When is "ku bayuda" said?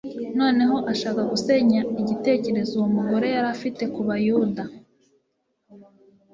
3.93-4.63